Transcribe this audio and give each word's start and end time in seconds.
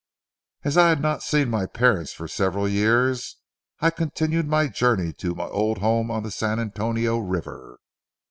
As 0.63 0.77
I 0.79 0.89
had 0.89 0.99
not 0.99 1.21
seen 1.21 1.51
my 1.51 1.67
parents 1.67 2.11
for 2.11 2.27
several 2.27 2.67
years, 2.67 3.37
I 3.81 3.91
continued 3.91 4.47
my 4.47 4.65
journey 4.65 5.13
to 5.19 5.35
my 5.35 5.45
old 5.45 5.77
home 5.77 6.09
on 6.09 6.23
the 6.23 6.31
San 6.31 6.59
Antonio 6.59 7.19
River. 7.19 7.77